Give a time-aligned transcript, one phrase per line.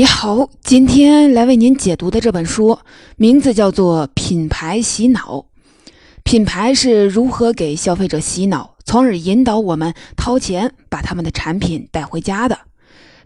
[0.00, 2.78] 你好，今天来为您解读的这本书
[3.16, 5.40] 名字叫做《品牌洗脑》。
[6.24, 12.60] 品牌是如何给消费者洗脑，从而引导我们掏钱把他们的产品带回家的？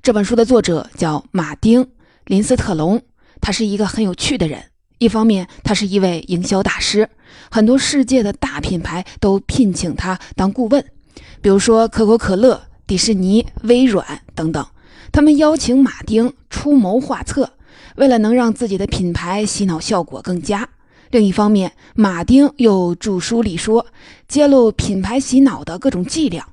[0.03, 1.85] 这本书的作者叫马丁·
[2.25, 3.01] 林斯特龙，
[3.41, 4.65] 他是一个很有趣的人。
[4.99, 7.09] 一方面，他是一位营销大师，
[7.53, 10.85] 很多世界的大品牌都聘请他当顾问，
[11.41, 14.67] 比如说可口可乐、迪士尼、微软等等。
[15.15, 17.53] 他们邀请马丁出谋划策，
[17.95, 20.69] 为了能让自己的品牌洗脑效果更佳。
[21.13, 23.87] 另一方面，马丁又著书立说，
[24.27, 26.45] 揭露品牌洗脑的各种伎俩。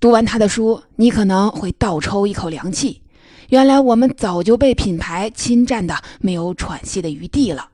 [0.00, 3.02] 读完他的书，你可能会倒抽一口凉气。
[3.50, 7.68] 原来我们早就被品牌侵占的没有喘息的余地了。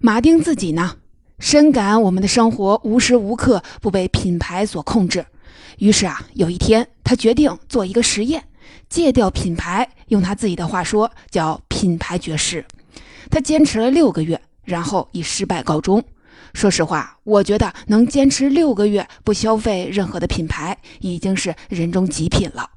[0.00, 0.96] 马丁自己呢，
[1.38, 5.24] 深感我们的生活无时无刻不被品牌所控制。
[5.78, 8.42] 于是啊，有一天他决定做一个实验。
[8.88, 12.64] 戒掉品牌，用他自己的话说叫“品牌绝食”。
[13.30, 16.02] 他坚持了六个月，然后以失败告终。
[16.52, 22.68] 说实话，我觉得能坚持六个月不消费任何的品牌，已经是人中极品了。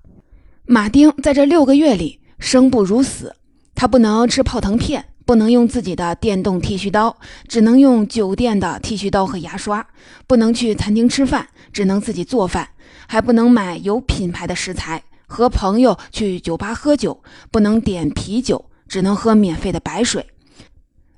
[0.66, 3.36] 马丁在这六个月里生不如死，
[3.74, 9.86] 他不能吃泡腾片，不能用自己的电动剃须刀，只能用酒店的剃须刀和牙刷；
[10.26, 12.70] 不能去餐厅吃饭，只能自己做饭，
[13.08, 15.04] 还不能买有品牌的食材。
[15.28, 20.28] 和朋友去酒吧喝酒，不能点啤酒，只能喝免费的白水。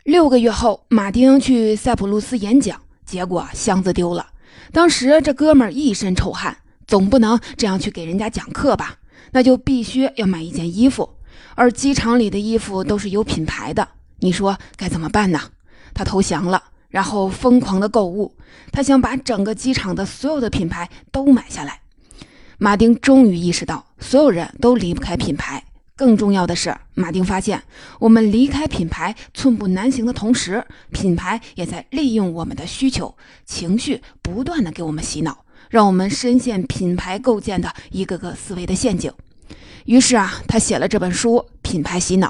[0.04, 4.28] 六个月后，马丁去塞浦路斯演讲，结果箱子丢了。
[4.72, 8.98] 当时这哥们儿一身臭汗，总不能这样去给人家讲课吧？
[9.32, 11.10] 那就必须要买一件衣服，
[11.56, 13.88] 而机场里的衣服都是有品牌的，
[14.20, 15.42] 你说该怎么办呢？
[15.94, 18.34] 他投降了，然后疯狂的购物，
[18.72, 21.82] 他想把整个机场的所有的品牌都买下来。
[22.58, 25.64] 马丁终于意识到，所有人都离不开品牌。
[25.96, 27.64] 更重要的是，马丁发现，
[28.00, 33.18] 我们离开品牌寸步难行的同时，品牌也在利用我们的需求、
[33.48, 39.12] 情绪，不断的给我们洗脑，让我们深陷品牌构建的一个个思维的陷阱。
[39.86, 42.28] 于是啊，他写了这本书《品牌洗脑》。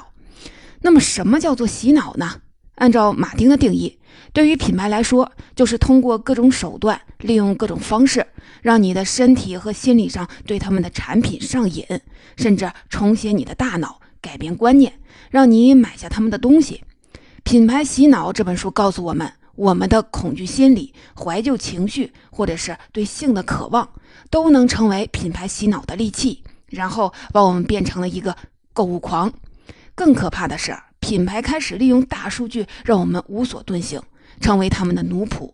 [0.80, 2.40] 那么，什么叫做洗脑呢？
[2.78, 3.98] 按照马丁的定义，
[4.32, 8.24] 对于品牌来说，就是通过各种手段，利用各种方式，
[8.62, 11.84] 让你的身体和心理上对他们的产品上瘾，
[12.36, 14.92] 甚至重写你的大脑，改变观念，
[15.30, 16.82] 让你买下他们的东西。
[17.42, 23.88] 品牌洗脑这本书告诉我们，我们的恐惧心理、怀旧情绪，或者是对性的渴望，
[24.30, 28.36] 都能成为品牌洗脑的利器，然后把我们变成了一个
[28.72, 29.32] 购物狂。
[29.96, 30.76] 更可怕的是。
[31.08, 33.98] 品牌开始利用大数据，让我们无所遁形，
[34.42, 35.50] 成为他们的奴仆。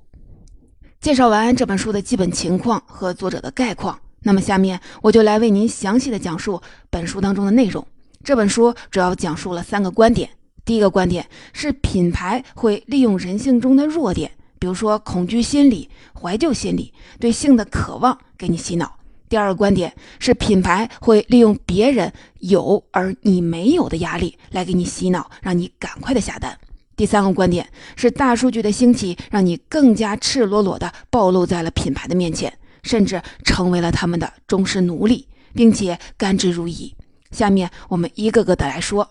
[1.00, 6.60] 介绍完这本书的基本情况和作者的概况，那么下面我就来为您详细的讲述
[6.90, 7.86] 本书当中的内容。
[8.24, 10.28] 这本书主要讲述了三个观点。
[10.64, 15.88] 第一个观点是品牌会利用人性中的弱点，比如说恐惧心理、
[16.20, 18.98] 怀旧心理、对性的渴望，给你洗脑。
[19.28, 26.56] 第二个观点是，品牌会利用别人有而你没有的压力来给你洗脑，让你赶快的下单。
[26.96, 32.52] 第三个观点是，大数据的兴起让你更加赤裸裸的暴露在了品牌的面前，
[32.84, 36.92] 甚至成为了他们的忠实奴隶，并且甘之如饴。
[37.32, 39.10] 下面我们一个个的来说，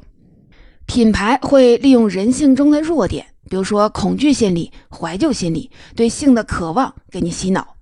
[0.85, 7.75] 品牌会利用人性中的弱点，比如说恐惧心理、怀旧心理、对性的渴望，给你洗脑。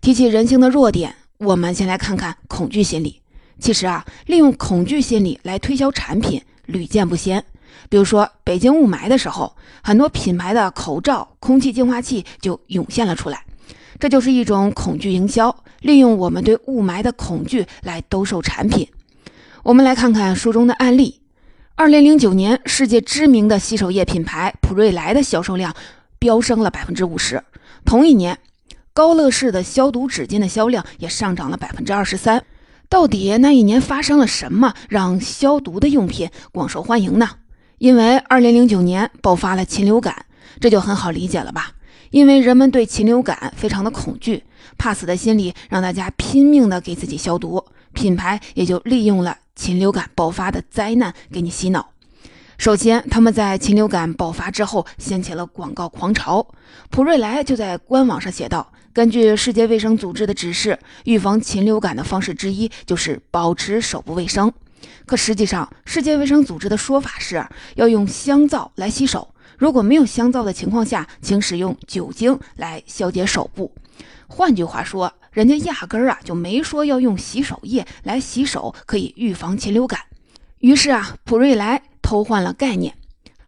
[0.00, 1.16] 提起人性的弱点。
[1.40, 3.18] 我们先来看看恐惧心理。
[3.58, 7.42] 其实啊，利用恐惧心理来推销产品屡见不鲜。
[7.88, 13.42] 比如说，北京雾霾的时候，很多品牌的口罩、空气净化器就涌现了出来。
[13.98, 18.86] 这就是一种恐惧营销，利用我们对雾霾的恐惧来兜售产品。
[19.62, 21.22] 我们来看看书中的案例。
[21.74, 25.74] 二零零九年，世界知名的洗手液品牌普瑞莱的销售量
[26.18, 27.42] 飙升了百分之五十。
[27.86, 28.38] 同一年。
[28.92, 32.44] 高乐士的消毒纸巾的销量也上涨了百分之二十三。
[32.88, 37.30] 到底那一年发生了什么，让消毒的用品广受欢迎呢？
[37.78, 40.26] 因为二零零九年爆发了禽流感，
[40.60, 41.70] 这就很好理解了吧？
[42.10, 44.42] 因为人们对禽流感非常的恐惧，
[44.76, 51.92] 怕死的心理让大家拼命的给自己消毒，品牌也就利用了禽流感爆发的灾难给你洗脑。
[52.58, 56.44] 首先，他们在禽流感爆发之后掀起了广告狂潮，
[56.90, 58.72] 普瑞莱就在官网上写道。
[59.00, 64.52] 根据世界卫生组织的指示，预防禽流感的方式之一就是保持手部卫生。
[65.06, 67.42] 可实际上，世界卫生组织的说法是
[67.76, 69.32] 要用香皂来洗手。
[69.56, 73.72] 如果没有香皂的情况下，请使用酒精来消解手部。
[74.26, 79.98] 换句话说，人家压根儿啊就没说要用洗手液来洗手可以预防禽流感。
[80.58, 82.94] 于是啊，普瑞莱偷换了概念。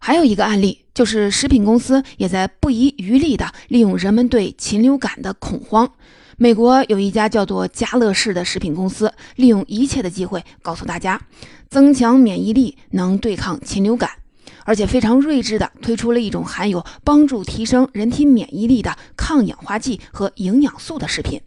[0.04, 5.88] 还有一个案例，就是食品公司也在不遗余力地利用人们对禽流感的恐慌。
[6.36, 11.20] 美国有一家叫做加乐氏的食品公司，利用一切的机会告诉大家，
[11.70, 14.10] 增强免疫力能对抗禽流感，
[14.64, 21.40] 而且非常睿智地推出了一种含有帮助提升人体免疫力的抗氧化剂和营养素的食品，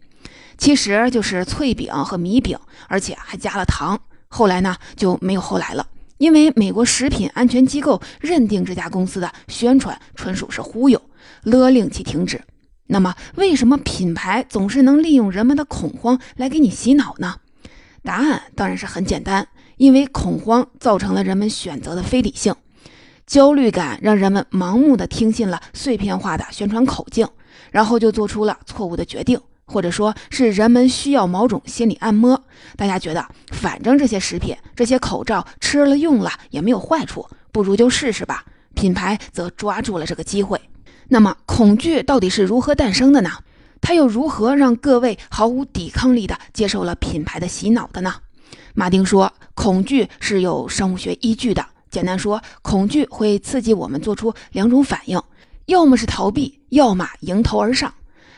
[0.56, 2.58] 其实就是脆饼和米饼，
[2.88, 4.00] 而且还加了糖。
[4.28, 5.86] 后来呢，就没有后来了。
[6.18, 11.00] 因为美国食品安全机构认定这家公司的宣传纯属是忽悠，
[11.42, 12.42] 勒令其停止。
[12.86, 17.40] 那么，为什么品牌总是能利用人们的恐慌来给你洗脑呢？
[18.02, 22.54] 答案当然是很简单，因为恐慌造成了人们选择的非理性，
[23.26, 27.28] 焦虑感让人们盲目的听信了碎片化的宣传口径，
[27.72, 29.40] 然后就做出了错误的决定。
[29.66, 32.40] 或者说是人们需要某种心理按摩，
[32.76, 38.44] 大家觉得反正这些食品、这些口罩吃了用了也没有坏处，不如就试试吧。
[38.74, 40.60] 品牌则抓住了这个机会。
[41.08, 43.30] 那么，恐惧到底是如何诞生的呢？
[43.80, 48.14] 它又如何让各位毫无抵抗力的接受了品牌的洗脑的呢？
[48.74, 51.64] 马丁说，恐惧是有生物学依据的。
[51.90, 55.20] 简单说，恐惧会刺激我们做出两种反应，
[55.66, 57.92] 要么是逃避，要么迎头而上。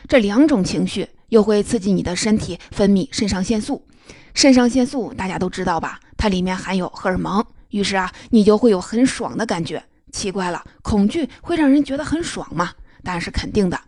[0.07, 1.07] 这两种情绪。
[1.29, 3.85] 又会刺激你的身体分泌肾上腺素，
[4.33, 5.99] 肾上腺素大家都知道吧？
[6.17, 9.83] 它里面含有荷尔蒙，于是啊，你就会有很爽的感觉。
[10.11, 12.71] 奇怪了，恐惧会让人觉得很爽吗？
[13.03, 13.79] 答案是肯定的。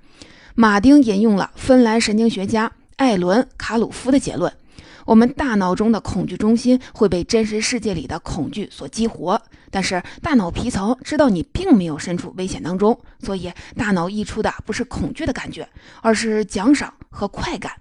[0.55, 4.53] 马丁引用了芬兰神经学家艾伦·卡鲁夫的结论。
[5.05, 15.67] 我们大脑中的恐惧中心会被真实世界里的恐惧所激活，但是大脑皮层知道你并没有身处危险当中，所以大脑溢出的不是恐惧的感觉，
[16.01, 17.73] 而是奖赏和快感。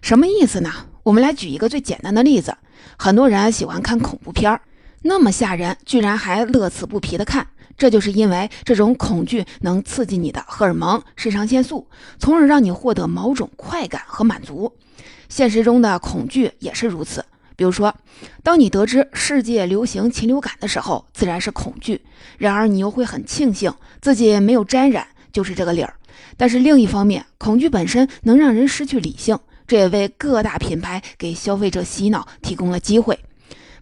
[0.00, 0.70] 什么意思呢？
[1.02, 2.56] 我们来举一个最简单的例子：
[2.96, 4.60] 很多人喜欢看恐怖片儿，
[5.02, 7.46] 那么吓人，居然还乐此不疲地看，
[7.76, 14.72] 这就是因为这种恐惧能刺激你的荷尔蒙肾上腺素，从而让你获得某种快感和满足。
[15.34, 17.24] 现实中的恐惧也是如此。
[17.56, 17.92] 比如说，
[18.44, 21.96] 当你得知世界流行禽流感的时候，自然是恐惧；
[22.38, 25.92] 然而你又会很庆幸自己没有沾染，就是这个理儿。
[26.36, 29.36] 但是另一方面，恐惧本身能让人失去理性，
[29.66, 33.18] 这也为各大品牌给消费者洗脑提供了机会。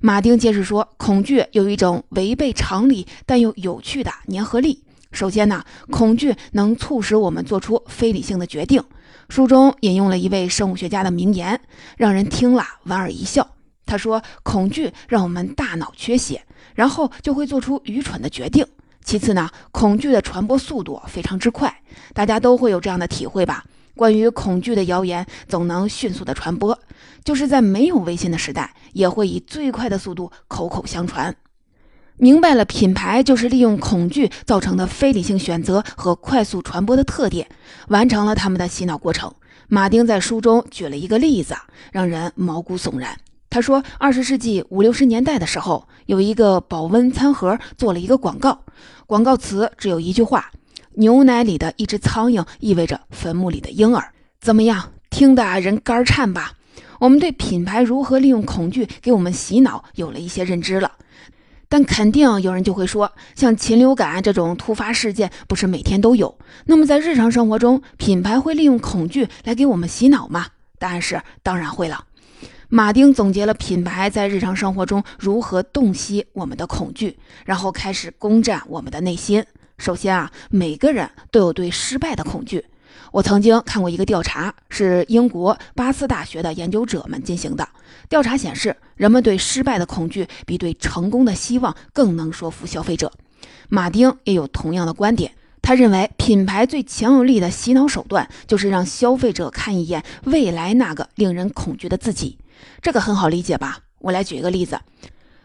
[0.01, 4.83] 马丁解释说，恐惧有一种违背常理但又有趣的粘合力。
[5.13, 8.83] 首先呢，恐惧能促使我们做出非理性的决定。
[9.33, 11.59] 书中引用了一位生物学家的名言，
[11.97, 13.49] 让人听了莞尔一笑。
[13.87, 16.45] 他说：“恐惧让我们大脑缺血，
[16.75, 18.63] 然后就会做出愚蠢的决定。
[19.03, 21.75] 其次呢，恐惧的传播速度非常之快，
[22.13, 23.65] 大家都会有这样的体会吧？
[23.97, 26.79] 关于恐惧的谣言总能迅速的传播，
[27.25, 31.35] 就是在没有微信的时代，也会以最快的速度口口相传。”
[32.19, 37.49] 明白了，品牌就是利用恐惧造成的非理性选择和快速传播的特点，
[37.89, 39.33] 完成了他们的洗脑过程。
[39.69, 41.57] 马丁在书中举了一个例子，
[41.91, 43.19] 让人毛骨悚然。
[43.49, 48.65] 他说，二十世纪五六十年代的时候，有一个保温餐盒做了一个广告，
[49.07, 50.51] 广告词只有一句话
[50.97, 56.53] ：“牛奶里的一只苍蝇意味着坟墓里的婴儿。”怎么样，听得人肝颤吧？
[56.99, 60.93] 我们对品牌如何利用恐惧给我们洗脑有了一些认知了。
[61.73, 66.37] 但肯定有人就会说，像禽流感这种突发事件不是每天都有？
[66.67, 70.49] 那么在日常生活中，品牌会利用恐惧来给我们洗脑吗？
[70.79, 72.05] 答案是当然会了。
[72.69, 79.43] 马丁总结了品牌在日常生活中如何洞悉我们的恐惧，然后开始攻占我们的内心。
[79.79, 82.63] 首先啊，每个人都有对失败的恐惧。
[83.13, 87.69] 我曾经看过一个调查，是英国巴斯大学的研究者们进行的。
[88.09, 93.13] 调查显示，人们对失败的恐惧比对成功的希望更能说服消费者。
[93.69, 102.39] 马丁也有同样的观点，他认为品牌最强有力的洗脑手段就是让消费者看一眼未来那个令人恐惧的自己。
[102.81, 103.81] 这个很好理解吧？
[103.99, 104.81] 我来举一个例子：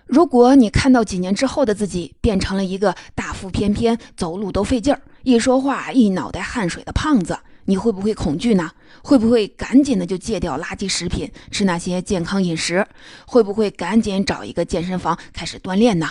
[0.06, 8.72] 如果你看到几年之后的自己变成了一个大腹便便、走路都费劲儿、一说话一脑袋汗水的胖子，你会不会恐惧呢？
[9.04, 12.88] 会不会赶紧的就戒掉垃圾食品，吃那些健康饮食？
[13.26, 16.10] 会不会赶紧找一个健身房开始锻炼呢？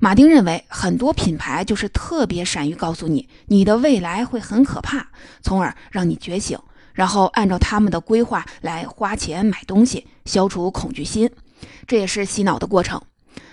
[0.00, 5.08] 马丁认为，很多品牌就是特别善于告诉你，你的未来会很可怕，
[5.42, 6.58] 从而让你觉醒，
[6.92, 11.30] 然后按照他们的规划来花钱买东西，消除恐惧心。
[11.86, 13.00] 这也是洗脑的过程。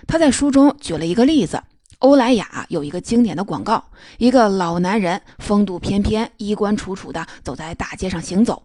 [0.08, 1.62] 他在书中举了一个例子。
[2.00, 3.84] 欧莱雅有一个经典的广告，
[4.20, 8.62] 一个老男人风度翩翩、衣冠楚楚的走在大街上行走，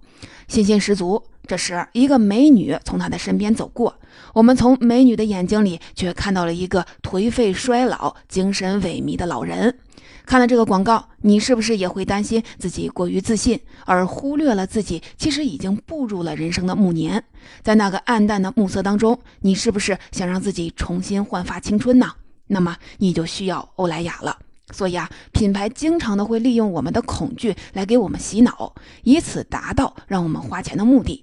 [0.48, 1.22] 信心十足。
[1.46, 3.98] 这时，一个美女从他的身边走过，
[4.34, 9.78] 我们从美女的眼睛里却看到了一个颓废衰老、精神萎靡的老人。
[10.26, 17.24] 看了这个广告，你是不是也会担心自己过于自信，而忽略了自己其实已经步入了人生的暮年？
[17.62, 22.12] 在那个暗淡的暮色当中，你是不是想让自己重新焕发青春呢？
[22.52, 24.38] 那么你就需要欧莱雅了。
[24.70, 31.22] 所以啊，品牌经常的会利用我们的恐惧来给我们洗脑，以此达到让我们花钱的目的。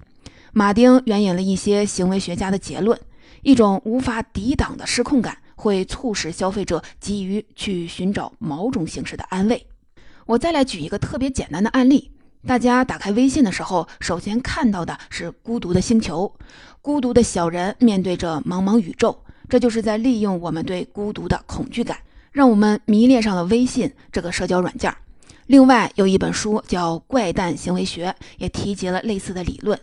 [0.52, 2.98] 马丁援引了一些行为学家的结论：
[3.42, 9.66] 一种无法抵挡的失控感会促使消费者急于去寻找某种形式的安慰。
[10.26, 12.12] 我再来举一个特别简单的案例：
[12.46, 16.32] 大家打开微信的时候，首先看到的是孤独的星球，
[16.80, 19.24] 孤独的小人面对着茫茫宇宙。
[19.50, 21.98] 这就是在利用我们对孤独的恐惧感，
[22.30, 24.94] 让我们迷恋上了微信这个社交软件。
[25.46, 28.06] 另外，有一本书叫《怪诞行为学》，
[28.38, 29.76] 也提及了类似的理论，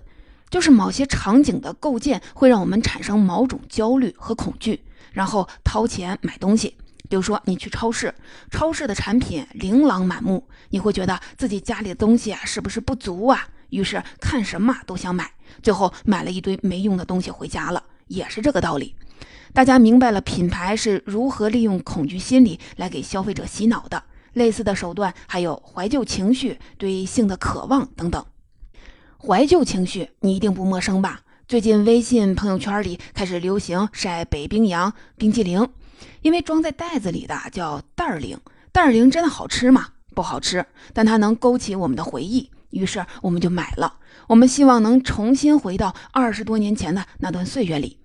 [0.50, 4.80] 就是某些场景的构建会让我们产生某种焦虑和恐惧，
[5.12, 6.74] 然后掏钱买东西。
[7.10, 8.14] 比如说，你去超市，
[8.50, 13.48] 超市的产品琳琅满目，你会觉得自己家里的东西啊是不是不足啊？
[13.70, 15.30] 于是看什么都想买，
[15.62, 18.96] 最后买了一堆没用的东西回家了，也是这个道理。
[19.54, 24.04] 大家明白了品牌是如何利用恐惧心理来给消费者洗脑的。
[24.34, 28.24] 类似的手段还有怀旧情绪、对性的渴望等等。
[29.18, 31.22] 怀旧情绪你一定不陌生吧？
[31.48, 35.68] 最近微信朋友圈里开始流行晒北冰洋冰激凌，
[36.22, 38.40] 因为装在袋子里的叫袋儿零。
[38.72, 39.88] 袋儿零真的好吃吗？
[40.14, 40.64] 不好吃，
[40.94, 43.96] 但它能勾起我们的回忆，于是我们就买了。
[44.28, 47.98] 我们希望能重新回到二十多年前的那段岁月里。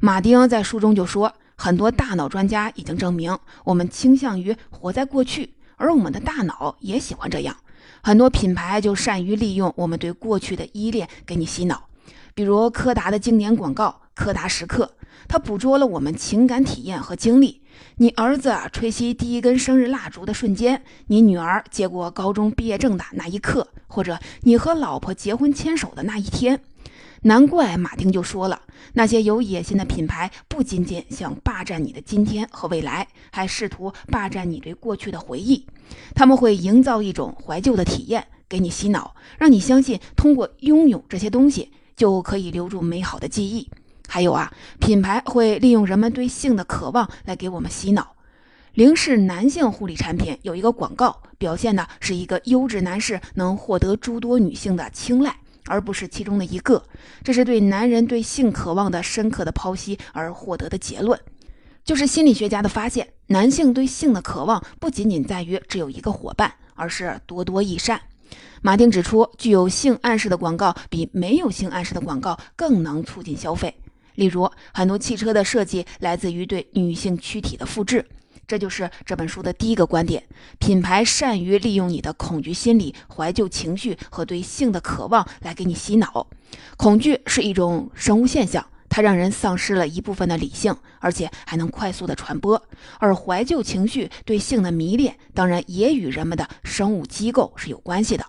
[0.00, 7.56] 马丁在书中就说，很多大脑专家已经证明，我们倾向于活在过去，而我们的大脑也喜欢这样。
[8.02, 11.88] 很多品牌就善于利用我们对过去的依恋给你洗脑，
[12.34, 14.92] 比如柯达的经典广告“柯达时刻”，
[15.26, 17.62] 它捕捉了我们情感体验和经历。
[17.96, 26.60] 你儿子吹熄第一根生日蜡烛的瞬间，你女儿接过高中毕业证的那一刻，或者你和老婆结婚牵手的那一天。
[27.26, 35.66] 难怪马丁就说了，那些有野心的品牌不仅仅想霸占你的今天和未来，还试图霸占你对过去的回忆。
[36.14, 43.68] 他们会营造一种怀旧的体验，给你洗脑，让你相信通过拥有这些东西就可以留住美好的记忆。
[44.06, 48.14] 还有啊，品牌会利用人们对性的渴望来给我们洗脑。
[48.74, 55.34] 零式男性护理产品有一个广告，表现的是一个优质男士能获得诸多女性的青睐。
[55.66, 56.82] 而不是其中的一个，
[57.22, 61.18] 这是对男人对性渴望的深刻的剖析而获得的结论，
[61.84, 68.00] 就是心理学家的发现：男性对性的渴望不仅仅在于只有一个伙伴，而是多多益善。
[68.62, 73.74] 马丁指出，具有性暗示的广告比没有性暗示的广告更能促进消费。
[74.14, 78.04] 例如，很多汽车的设计来自于对女性躯体的复制。
[78.46, 80.22] 这就是这本书的第一个观点：
[80.58, 86.28] 品牌善于利用你的恐惧心理、怀旧情绪和对性的渴望来给你洗脑。
[86.76, 92.62] 恐惧是一种生物现象，它让人丧失了一部分的理性，而且还能快速的传播。
[93.00, 98.24] 而怀旧情绪对性的迷恋，当然也与人们的生物机构是有关系的。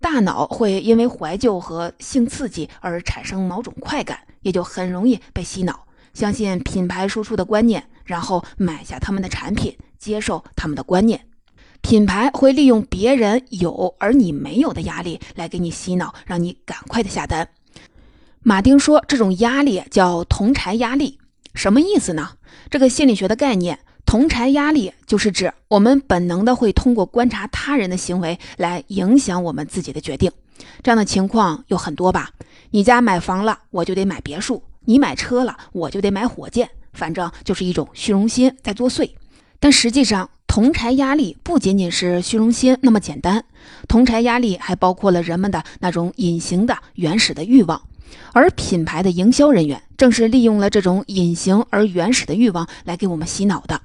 [0.00, 7.88] 大脑会因为怀旧和性刺激而产生某种快感，也就很容易被洗脑，相信品牌输出的观念。
[8.04, 11.20] 然后买下他们的产品，接受他们的观念。
[11.80, 17.46] 品牌会利用别人有而你没有的压力来给你洗脑，让你赶快的下单。
[18.42, 21.18] 马丁说，这种压力叫同柴压力，
[21.54, 22.30] 什么意思呢？
[22.70, 30.30] 这个心理学的概念，同柴压力就是指我们本能的会通过观察他人的行为来影响我们自己的决定。
[30.82, 32.30] 这样的情况有很多吧？
[32.70, 36.70] 你家买房了，我就得买别墅；你买车了，我就得买火箭。
[36.94, 39.10] 反正就是一种虚荣心在作祟，
[39.60, 43.44] 但实际上，同柴压力不仅仅是虚荣心那么简单，
[43.88, 47.82] 同柴压力还包括了人们的那种隐形的原始的欲望，
[48.32, 53.80] 而品牌的营销人员正是利用了这种隐形而原始的欲望来给我们洗脑的。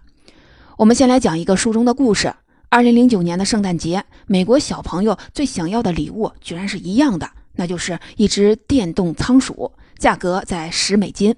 [0.77, 2.33] 我们先来讲一个书中的故事：
[2.69, 11.35] 二零零九年的圣诞节，美国小朋友最想要的礼物居然是一样的，那就是一只电动仓鼠，价格在十美金。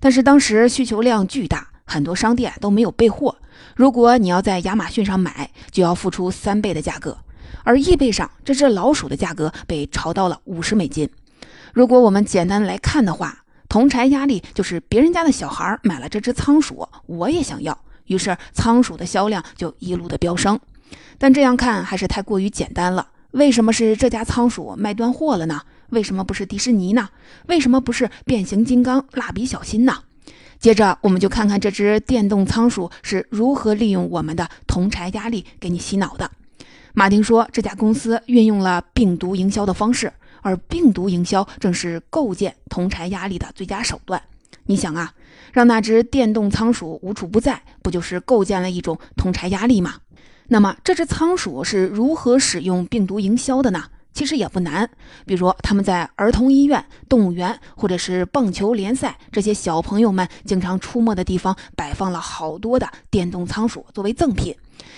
[0.00, 3.36] 但是当时需求量巨大，很多商店都没有备货。
[3.74, 7.18] 如果你要在亚马逊上买，就要付出三倍的价格。
[7.64, 11.08] 而易贝上这只老鼠的价格被炒到了五十美金。
[11.72, 20.58] 如果我们简单来看的话，同柴压力就是别人家的小孩买了这只仓鼠，我也想要，于是仓鼠的销量就一路的飙升。
[21.18, 23.08] 但这样看还是太过于简单了。
[23.32, 25.60] 为什么是这家仓鼠卖断货了呢？
[25.90, 27.08] 为什么不是迪士尼呢？
[27.46, 29.98] 为什么不是变形金刚、蜡笔小新呢？
[30.58, 36.30] 接着，我们就看看这只电动仓鼠是如何利用我们的同柴压力给你洗脑的。
[36.94, 44.20] 马丁说，这家公司运用了病毒营销的方式，而病毒营销正是构建同柴压力的最佳手段。
[44.64, 45.12] 你想啊，
[45.52, 49.96] 让那只电动仓鼠无处不在，不就是构建了一种同柴压力吗？
[50.48, 53.84] 那么，这只仓鼠是如何使用病毒营销的呢？
[54.16, 54.88] 其实也不难，
[55.26, 64.56] 比如他们在儿童医院、动物园或者是棒球联赛这些小朋友们经常出没的地方，摆放了好多的电动仓鼠作为赠品，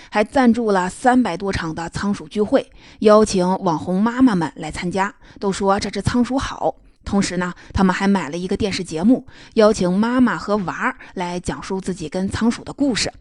[0.09, 6.73] 还赞助了三百多场的仓鼠聚会，邀请网红妈妈们来参加，都说这只仓鼠好。
[7.03, 13.11] 同时呢，他们还买了一个电视节目，邀请妈妈和娃儿来讲述自己跟仓鼠的故事。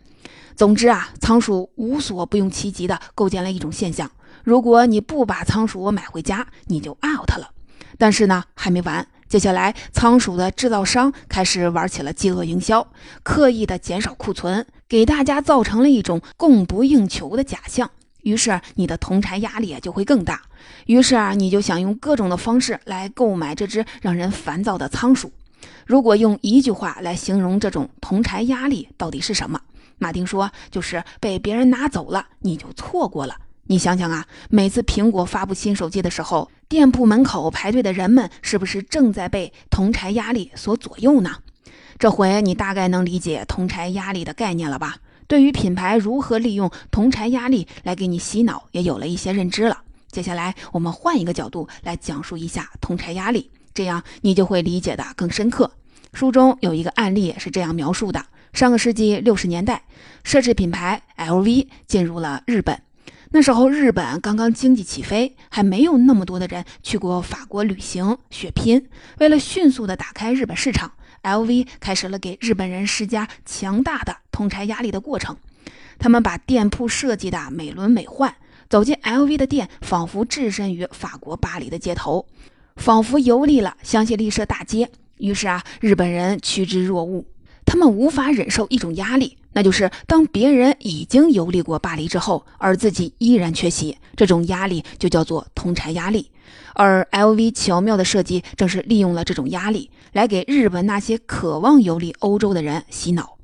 [0.54, 4.08] 总之啊，仓鼠无所不用其极地构建了一种现象。
[4.48, 7.50] 如果你不把仓鼠买回家，你就 out 了。
[7.98, 9.06] 但是呢，还没完。
[9.28, 12.90] 接下来，仓鼠的制造商开始玩起了饥饿营销，
[13.22, 17.90] 刻意的减少库存，给大家造成了一种供不应求的假象。
[18.22, 20.40] 于是，你的同柴压力就会更大。
[20.86, 25.30] 于是啊，你就想用各种的方式来购买这只让人烦躁的仓鼠。
[25.84, 29.60] 如果用一句话来形容这种同柴压力到底是什么？
[29.98, 33.36] 马丁说，就是被别人拿走了，你就错过了。
[33.70, 41.36] 你想想啊，每次苹果发布新手机的时候，店铺门口排队的人们是不是正在被同柴压力所左右呢？
[41.98, 44.96] 这回你大概能理解同柴压力的概念了吧？
[45.26, 49.82] 对于品牌如何利用同柴压力来给你洗脑，也有了一些认知了。
[50.10, 55.70] 接下来我们换一个角度来讲述一下同柴压力，这样你就会理解的更深刻。
[56.14, 59.82] 书中有一个案例是这样描述的：上个世纪六十年代，
[60.24, 62.80] 奢侈品牌 LV 进入了日本。
[63.30, 68.88] 那时候日本刚刚经济起飞，还没有那么多的人去过法国旅行血拼。
[69.18, 70.92] 为了迅速的打开日本市场
[71.22, 75.36] ，LV 开始了给日本人施加强大的通拆压力的过程。
[75.98, 78.32] 他们把店铺设计的美轮美奂，
[78.70, 82.26] 走进 LV 的店，仿佛置身于法国巴黎的街头，
[82.76, 84.90] 仿佛游历了香榭丽舍大街。
[85.18, 87.26] 于是啊，日本人趋之若鹜。
[87.68, 96.30] 他们无法忍受一种压力，那就是当别人已经游历过巴黎之后，而自己依然缺席，这种压力就叫做同柴压力。
[96.72, 103.36] 而 LV 巧妙的设计正是利用了这种压力，来给日本那些渴望游历欧洲的人洗脑。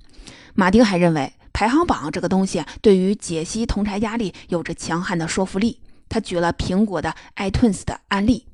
[0.55, 5.81] 马丁还认为，排行榜这个东西对于解析同柴压力有着强悍的说服力。
[6.09, 8.47] 他举了苹果的 iTunes 的案例，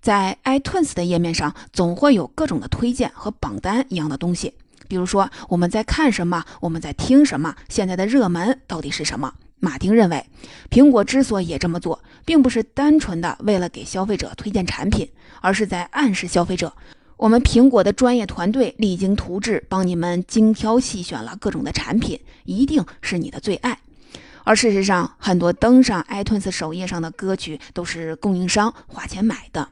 [0.00, 4.54] 在 iTunes 的页面上总会有各种的推荐和榜单一样的东西。
[4.90, 6.44] 比如说，我们在看什么？
[6.60, 7.54] 我们在听什么？
[7.68, 9.32] 现在的热门到底是什么？
[9.60, 10.26] 马丁认为，
[10.68, 15.08] 苹果之所以这么做，并不是单纯的为了给消费者推荐产品，
[15.40, 16.72] 而是在暗示消费者，
[17.16, 23.78] 我们苹果的专业团队励精图治，帮你们精挑细选了各种的产品，一定是你的最爱。
[24.42, 29.68] 而事实上，很多登上 iTunes 首页上的歌曲都是供应商花钱买的。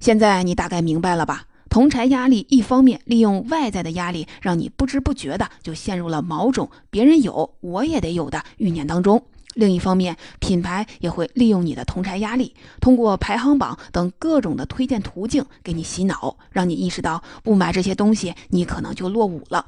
[0.00, 1.44] 现在你大概明白了吧？
[1.68, 9.18] 同柴压力，一方面利用外在的压力，让你不知不觉的就陷入了某种别人有我也得有的欲念当中；
[9.54, 19.66] 另一方面，品牌也会利用你的同柴压力，通过排行榜等各种的推荐途径给你洗脑，让你意识到不买这些东西，你可能就落伍了。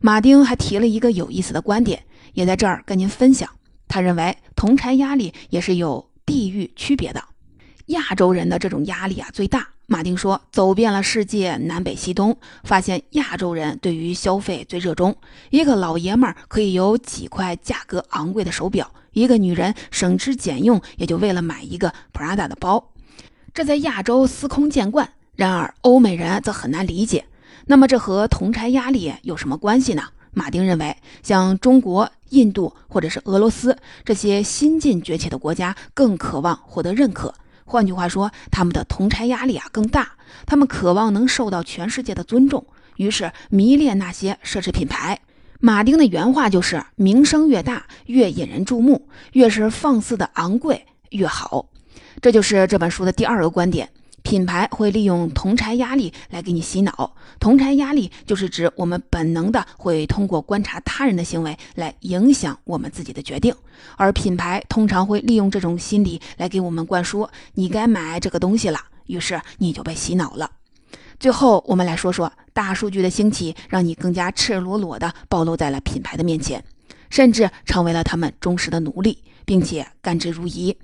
[0.00, 2.02] 马丁还提了一个有意思的观点，
[2.34, 3.48] 也在这儿跟您分享。
[3.86, 7.22] 他认为同柴压力也是有地域区别的，
[7.86, 9.68] 亚洲人的这种压力啊最大。
[9.90, 15.16] 马丁说：“走遍了世界南北西东，发现亚洲人对于消费最热衷。
[15.48, 22.90] 一个老爷们儿可以有几块价格昂贵的手表，一个女人省吃俭用也就为了买一个 Prada 的包。
[23.54, 27.24] 这在亚洲司空见惯，然而欧美人则很难理解。
[27.64, 30.02] 那么这和同柴压力有什么关系呢？”
[30.34, 37.34] 马丁认为，像中国、印度或者是俄罗斯这些新晋崛起的国家，更渴望获得认可。
[37.68, 40.12] 换句话说，他们的同差压力啊更大，
[40.46, 45.20] 他们渴望能受到全世界的尊重，于是迷恋那些奢侈品牌。
[45.60, 51.66] 马丁的原话就是：名声越大，越引人注目，越是放肆的昂贵越好。
[52.22, 53.90] 这就是这本书的第二个观点。
[54.28, 57.16] 品牌会利用同柴压力来给你洗脑。
[57.40, 63.54] 同柴压力就是指我们本能的会通过观察他人的行为来影响我们自己的决定，
[63.96, 70.50] 而品牌通常会利用这种心理来给我们灌输你该买这个东西了，于是你就被洗脑了。
[71.18, 76.62] 最后，我们来说说大数据的兴起，让你更加赤裸裸地暴露在了品牌的面前，
[77.08, 80.76] 甚至成为了他们忠实的奴隶，并且甘之如饴。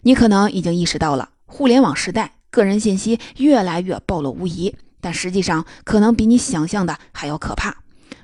[0.00, 7.76] 你可能已经意识到了，互联网时代，个人信息越来越暴露无遗，但实际上可能比你想象的还要可怕。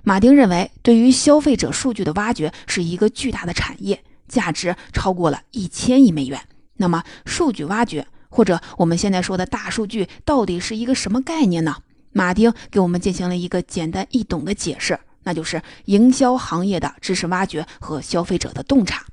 [0.04, 6.40] 马丁认为，对于消费者数据的挖掘是一个巨大的产业，价值超过了一千亿美元。
[6.78, 11.76] 那么，数据挖掘或者我们现在说的大数据到底是一个什么概念呢？
[12.12, 19.04] 马丁给我们进行了一个简单易懂的解释，那就是营销行业的知识挖掘和消费者的洞察。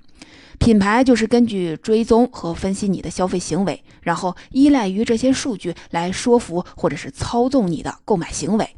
[0.59, 8.75] 品牌就是根据追踪和分析你的消费行为，然后依赖于这些数据来说服或者是操纵你的购买行为。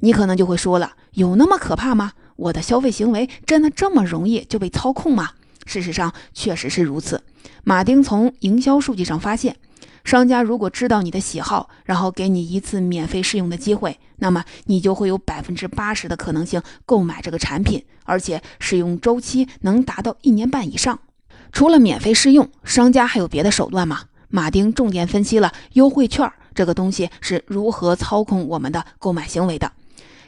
[0.00, 2.12] 你可能就会说了，有那么可怕吗？
[2.36, 5.30] 我的消费行为真的这么容易就被操控吗？
[5.64, 7.22] 事实上，确实是如此。
[7.62, 9.56] 马丁从营销数据上发现，
[10.04, 20.98] 商家如果知道你的喜好，然后给你一次免费试用的机会，那么你就会有百分之八十的可能性购买这个产品，而且使用周期能达到一年半以上。
[21.52, 24.02] 除了免费试用，商家还有别的手段吗？
[24.28, 29.72] 马丁重点分析了优惠券这个东西是如何操控我们的购买行为的。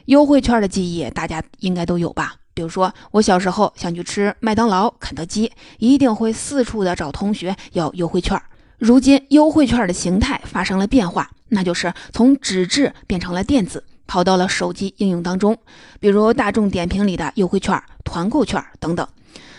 [0.05, 2.35] 优惠券的记忆大家应该都有吧？
[2.53, 8.39] 比如说，我小时候想去吃麦当劳、肯德基，一定会四处的找同学要优惠券。
[8.77, 15.57] 如今，优惠券的形态发生了变化，那就是从纸质变成了电子，跑到了手机应用当中，
[16.01, 19.07] 比如大众点评里的优惠券、团购券等等。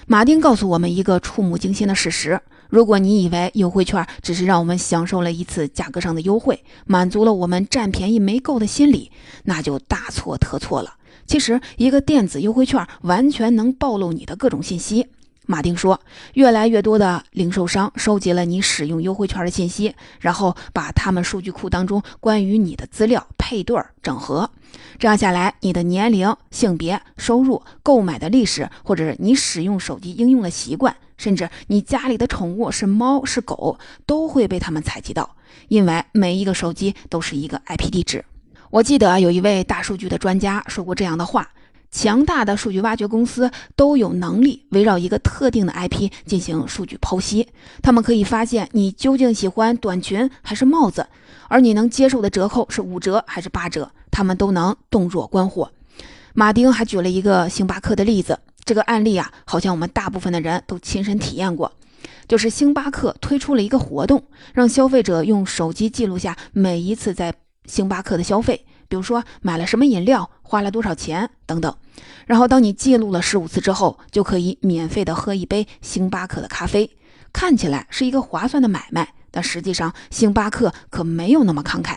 [0.06, 2.38] 马丁告诉我们一个触目惊心的事实：
[2.68, 9.10] 如果你以为优惠券只是让我们享受了一次价格上的优惠，满足了我们占便宜没够的心理，
[9.44, 10.94] 那就大错特错了。
[11.26, 15.06] 其实，一个电子优惠券完全能暴露你的各种信息。
[15.46, 16.00] 马丁说，
[16.32, 24.50] 越来越多的零售商收集了你使用优惠券的信息，然后把他们数据库当中关于你的资料配对整合。
[24.98, 35.36] 这样下来，你的年龄、性别、收入、购买的历史，或者是你使用手机应用的习惯，甚至你家里的宠物是猫是狗，都会被他们采集到。
[35.68, 38.24] 因为每一个手机都是一个 IP 地址。
[38.70, 41.50] 我记得有一位大数据的专家说过这样的话。
[41.94, 47.46] 强大的数据挖掘公司都有能力围绕一个特定的 IP 进行数据剖析，
[47.82, 51.06] 他们可以发现你究竟喜欢短裙还是帽子，
[51.48, 55.70] 而你能接受的折扣是五折还是八折，他们都能洞若观火。
[56.34, 61.70] 马丁还举了一个星巴克的例子，这个案例啊，好像我们大部分的人都亲身体验过，
[62.26, 67.32] 就是星巴克推出了一个活动，让消费者用手机记录下每一次在
[67.66, 68.66] 星巴克的消费。
[68.88, 71.74] 比如说买了什么饮料，花了多少钱等等，
[72.26, 76.90] 然后当你记录了十五次之后，就可以免费的喝一杯星巴克的咖啡。
[77.32, 81.96] 看起来是一个划算的买卖，但实际上星巴克可没有那么慷慨。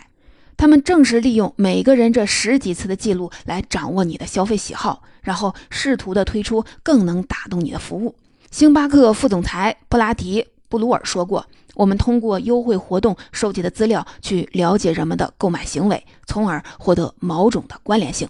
[0.56, 8.16] 他们正是利用每个人这十几次的记录来掌握你的消费喜好，然后试图的推出更能打动你的服务。
[8.50, 11.46] 星巴克副总裁布拉迪·布鲁尔说过。
[11.74, 18.28] 我们通过优惠活动收集的资料去了解人们的购买行为，从而获得某种的关联性。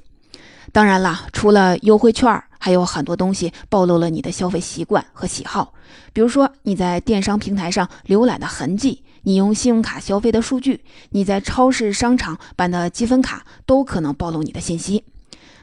[0.70, 5.72] 当然啦，除了优惠券，还有很多东西暴露了你的消费习惯和喜好。
[6.12, 15.04] 比如说你在电商平台上浏览的痕迹，你用信用卡消费的数据，你在超市、商场办的积分卡，都可能暴露你的信息。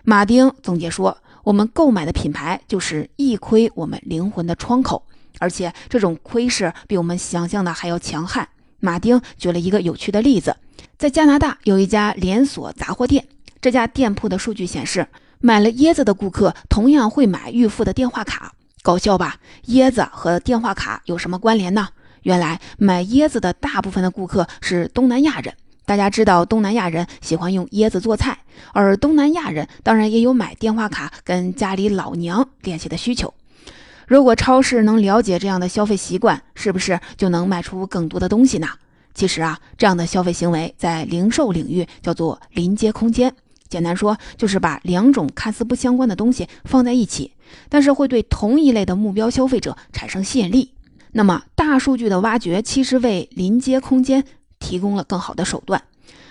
[0.04, 5.04] 马丁总结说：“我们购买的品牌就是一窥我们灵魂的窗口。”
[5.40, 8.48] 而且这种窥视比我们想象的还要强悍。
[8.80, 10.56] 马丁举了一个有趣的例子，
[10.98, 13.26] 在加拿大有一家连锁杂货店，
[13.62, 15.08] 这家店铺的数据显示，
[15.40, 18.54] 买了椰子的顾客同样会买预付的电话卡。
[18.84, 19.38] 搞笑吧？
[19.70, 21.88] 椰子和电话卡有什么关联呢？
[22.22, 25.54] 原来买椰子的大部分的顾客是东南亚人。
[25.86, 28.40] 大家知道东南亚人喜欢用椰子做菜，
[28.74, 33.34] 而东南亚人当然也有买电话卡跟家里老娘联系的需求。
[34.08, 38.68] 如果超市能了解这样的消费习惯，是不是就能卖出更多的东西呢？
[39.14, 43.34] 其实啊，这样的消费行为在零售领域叫做临街空间。
[43.68, 47.34] 简单说，就是把两种看似不相关的东西放在一起，
[47.68, 50.74] 但是会对同一类的目标消费者产生吸引力。
[51.14, 54.24] 那么，大数据的挖掘其实为临街空间
[54.60, 55.82] 提供了更好的手段。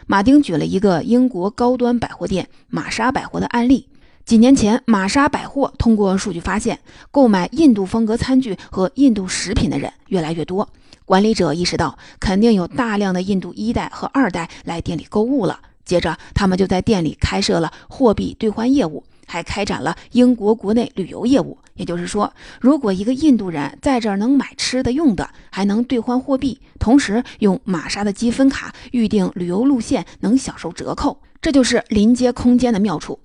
[0.07, 3.89] 马丁举了一个英国高端百货店玛莎百货的案例。
[4.25, 6.79] 几年前，玛莎百货通过数据发现，
[7.11, 10.67] 购买印度风格餐具和印度食品的人越来越多。
[11.05, 15.61] 管理者意识到，肯定有大量的印度一代和二代来店里购物了。
[15.85, 21.59] 接着，他们就在店里开设了货币兑换业务，还开展了英国国内旅游业务。
[21.75, 33.19] 也就是说，如果一个印度人在这儿能买吃的用的，还能兑换货币，同时用玛莎的积分卡预订旅游路线，能享受折扣，这就是临街空间的妙处。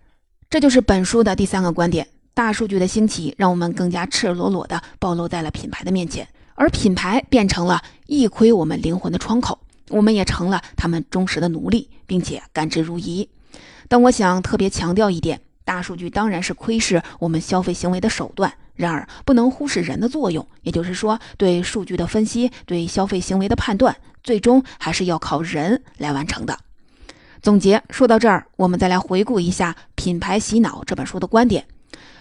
[0.50, 9.60] 这就是本书的第三个观点：大数据的兴起，让我们更加赤裸裸地暴露在了品牌的面前，而品牌变成了一窥我们灵魂的窗口，
[9.90, 13.28] 我们也成了他们忠实的奴隶，并且甘之如饴。
[13.88, 15.40] 但我想特别强调一点。
[15.64, 20.48] 大数据当然是窥视我们消费行为的手段，然而不能忽视人的作用。
[20.64, 26.58] 也就是说，对数据的分析，对消费行为的判断，最终还是要靠人来完成的。
[27.42, 31.66] 总结说到这儿，我们再来回顾一下《品牌洗脑》这本书的观点。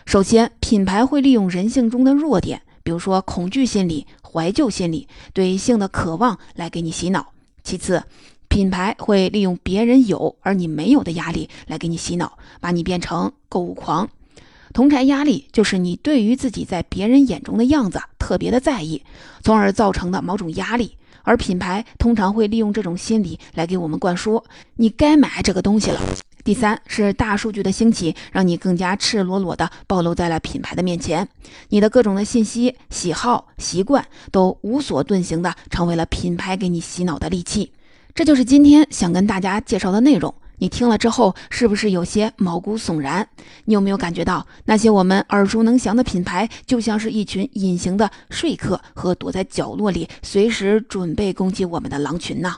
[0.06, 7.32] 首先，品牌会利用人性中的弱点，比如说恐惧心理、怀旧心理、对性的渴望来给你洗脑。
[7.64, 8.04] 其次，
[8.46, 14.08] 品牌会利用别人有而你没有的压力来给你洗脑，把你变成购物狂。
[14.72, 19.02] 同柴压力就是你对于自己在别人眼中的样子特别的在意，
[19.42, 20.97] 从而造成的某种压力。
[21.28, 24.42] 而品牌通常会利用这种心理来给我们灌输
[24.76, 26.00] 你该买这个东西了。
[26.42, 31.28] 第三是大数据的兴起，让你更加赤裸裸地暴露在了品牌的面前，
[31.68, 37.72] 你的各种的信息、喜好、习惯都无所遁形的成为了品牌给你洗脑的利器。
[38.14, 40.34] 这就是今天想跟大家介绍的内容。
[40.58, 43.26] 你听了之后，是不是有些毛骨悚然？
[43.64, 52.56] 你有没有感觉到那些我们耳熟能详的品牌，就像是一群隐形的说客和躲在角落里随时准备攻击我们的狼群呢？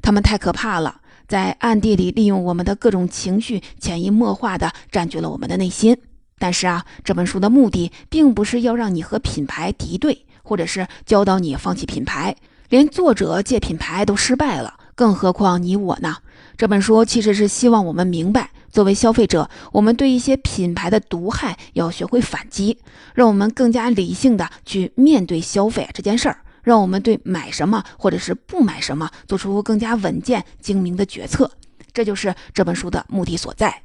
[0.00, 5.96] 他们太可怕了，在暗地里利用我们的各种情绪，潜移默化地占据了我们的内心。
[6.38, 12.36] 但是啊，这本书的目的并不是要让你和品牌敌对，或者是教导你放弃品牌。
[12.68, 16.16] 连作者借品牌都失败了，更何况你我呢？
[16.56, 22.78] 这本书其实是希望我们明白，作为消费者，我们对一些品牌的毒害要学会反击，
[23.14, 31.50] 让我们更加理性的去面对消费这件事儿，让我们对买什么或者是不买什么做出更加稳健精明的决策。
[31.92, 33.82] 这就是这本书的目的所在。